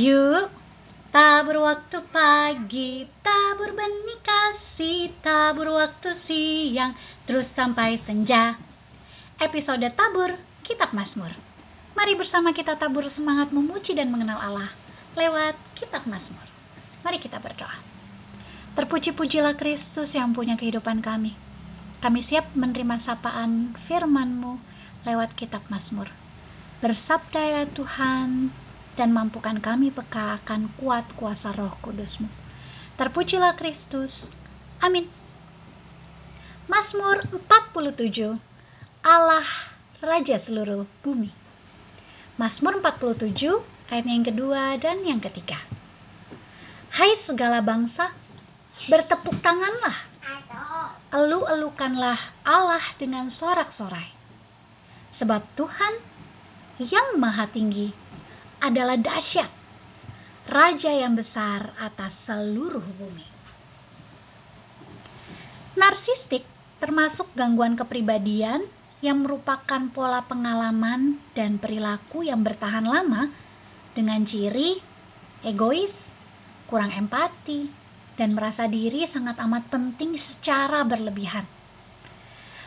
[0.00, 0.48] Yuk,
[1.12, 6.96] tabur waktu pagi, tabur benih kasih, tabur waktu siang,
[7.28, 8.56] terus sampai senja.
[9.36, 11.36] Episode tabur, Kitab Mazmur.
[11.92, 14.72] Mari bersama kita tabur semangat memuji dan mengenal Allah
[15.20, 16.48] lewat Kitab Mazmur.
[17.04, 17.84] Mari kita berdoa.
[18.80, 21.36] Terpuji-pujilah Kristus yang punya kehidupan kami.
[22.00, 24.56] Kami siap menerima sapaan firman-Mu
[25.04, 26.08] lewat Kitab Mazmur.
[26.80, 28.48] Bersabda ya Tuhan,
[29.00, 32.28] dan mampukan kami peka akan kuat kuasa roh kudusmu.
[33.00, 34.12] Terpujilah Kristus.
[34.84, 35.08] Amin.
[36.68, 38.36] Mazmur 47
[39.00, 39.48] Allah
[40.04, 41.32] Raja seluruh bumi.
[42.36, 43.40] Mazmur 47
[43.88, 45.64] ayat yang kedua dan yang ketiga.
[46.92, 48.12] Hai segala bangsa,
[48.84, 50.12] bertepuk tanganlah.
[51.16, 54.12] Elu-elukanlah Allah dengan sorak-sorai.
[55.16, 55.94] Sebab Tuhan
[56.84, 58.09] yang maha tinggi
[58.60, 59.50] adalah dahsyat,
[60.46, 63.26] raja yang besar atas seluruh bumi.
[65.74, 66.44] Narsistik
[66.80, 68.68] termasuk gangguan kepribadian
[69.00, 73.32] yang merupakan pola pengalaman dan perilaku yang bertahan lama
[73.96, 74.76] dengan ciri
[75.40, 75.92] egois,
[76.68, 77.72] kurang empati,
[78.20, 81.48] dan merasa diri sangat amat penting secara berlebihan.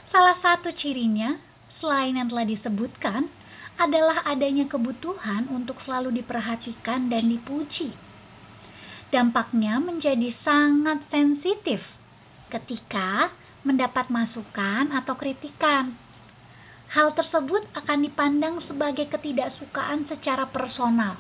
[0.09, 1.37] Salah satu cirinya,
[1.77, 3.29] selain yang telah disebutkan,
[3.77, 7.93] adalah adanya kebutuhan untuk selalu diperhatikan dan dipuji.
[9.09, 11.81] Dampaknya menjadi sangat sensitif
[12.49, 13.33] ketika
[13.65, 15.93] mendapat masukan atau kritikan.
[16.93, 21.17] Hal tersebut akan dipandang sebagai ketidaksukaan secara personal.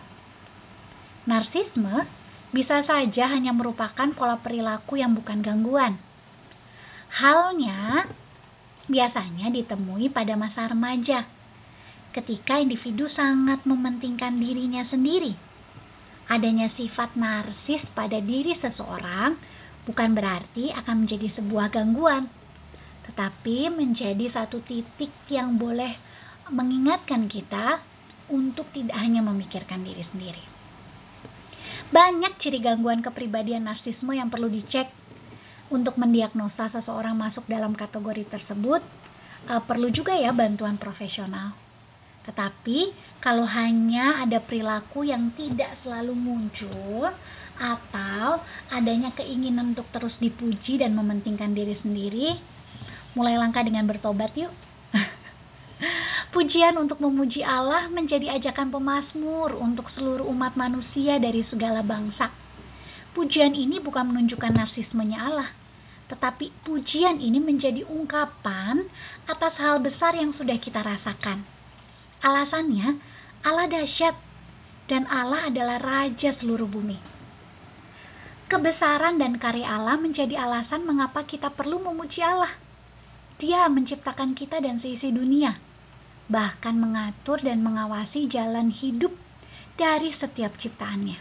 [1.25, 2.05] Narsisme
[2.53, 5.97] bisa saja hanya merupakan pola perilaku yang bukan gangguan.
[7.09, 8.05] Halnya
[8.85, 11.25] biasanya ditemui pada masa remaja
[12.13, 15.33] ketika individu sangat mementingkan dirinya sendiri.
[16.29, 19.35] Adanya sifat narsis pada diri seseorang
[19.83, 22.31] bukan berarti akan menjadi sebuah gangguan,
[23.09, 25.99] tetapi menjadi satu titik yang boleh
[26.47, 27.83] mengingatkan kita
[28.31, 30.43] untuk tidak hanya memikirkan diri sendiri.
[31.91, 34.87] Banyak ciri gangguan kepribadian narsisme yang perlu dicek
[35.73, 38.81] untuk mendiagnosa seseorang masuk dalam kategori tersebut.
[39.43, 41.51] Uh, perlu juga ya bantuan profesional.
[42.23, 47.11] Tetapi kalau hanya ada perilaku yang tidak selalu muncul
[47.59, 48.39] atau
[48.71, 52.39] adanya keinginan untuk terus dipuji dan mementingkan diri sendiri,
[53.13, 54.51] mulai langkah dengan bertobat yuk.
[56.33, 62.31] Pujian untuk memuji Allah menjadi ajakan pemazmur untuk seluruh umat manusia dari segala bangsa.
[63.13, 65.53] Pujian ini bukan menunjukkan narsismenya Allah,
[66.09, 68.89] tetapi pujian ini menjadi ungkapan
[69.29, 71.52] atas hal besar yang sudah kita rasakan
[72.23, 73.03] Alasannya,
[73.43, 74.15] Allah dahsyat
[74.87, 76.95] dan Allah adalah raja seluruh bumi.
[78.47, 82.55] Kebesaran dan karya Allah menjadi alasan mengapa kita perlu memuji Allah.
[83.43, 85.59] Dia menciptakan kita dan seisi dunia,
[86.31, 89.11] bahkan mengatur dan mengawasi jalan hidup
[89.75, 91.19] dari setiap ciptaannya.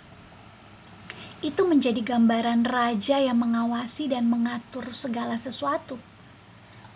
[1.43, 5.99] Itu menjadi gambaran raja yang mengawasi dan mengatur segala sesuatu.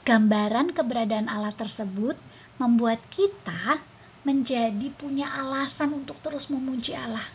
[0.06, 2.14] Gambaran keberadaan Allah tersebut
[2.62, 3.82] membuat kita
[4.26, 7.30] menjadi punya alasan untuk terus memuji Allah.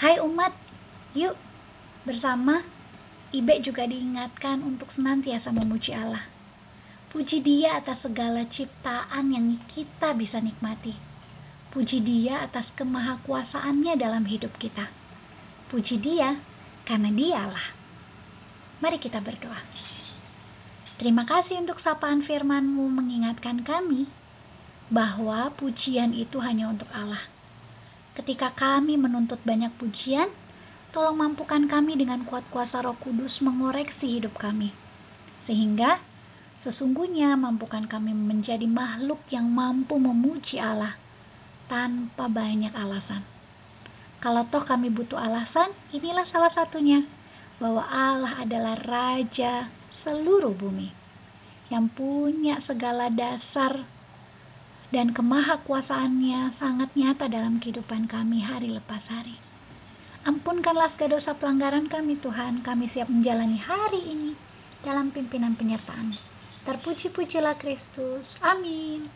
[0.00, 0.56] Hai umat,
[1.12, 1.36] yuk
[2.08, 2.64] bersama
[3.32, 6.24] Ibe juga diingatkan untuk senantiasa memuji Allah.
[7.12, 10.96] Puji dia atas segala ciptaan yang kita bisa nikmati.
[11.72, 14.88] Puji dia atas kemahakuasaannya dalam hidup kita.
[15.68, 16.40] Puji dia
[16.88, 17.66] karena dialah.
[18.80, 19.60] Mari kita berdoa.
[21.00, 24.08] Terima kasih untuk sapaan firmanmu mengingatkan kami
[24.92, 27.24] bahwa pujian itu hanya untuk Allah.
[28.12, 30.28] Ketika kami menuntut banyak pujian,
[30.92, 34.68] tolong mampukan kami dengan kuat kuasa Roh Kudus mengoreksi hidup kami,
[35.48, 35.96] sehingga
[36.60, 41.00] sesungguhnya mampukan kami menjadi makhluk yang mampu memuji Allah
[41.72, 43.24] tanpa banyak alasan.
[44.20, 47.08] Kalau toh kami butuh alasan, inilah salah satunya
[47.56, 49.72] bahwa Allah adalah Raja
[50.04, 50.92] seluruh bumi
[51.72, 53.88] yang punya segala dasar
[54.92, 59.40] dan kemahakuasaannya sangat nyata dalam kehidupan kami hari lepas hari.
[60.28, 64.30] Ampunkanlah segala dosa pelanggaran kami Tuhan, kami siap menjalani hari ini
[64.84, 66.14] dalam pimpinan penyertaan.
[66.62, 68.22] Terpuji-pujilah Kristus.
[68.38, 69.10] Amin.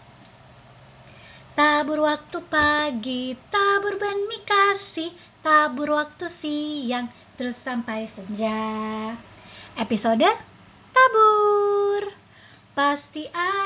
[1.55, 5.14] Tabur waktu pagi, tabur benih kasih,
[5.46, 7.06] tabur waktu siang,
[7.38, 9.14] terus sampai senja.
[9.78, 10.26] Episode
[10.90, 12.02] tabur.
[12.76, 13.65] Pasti ada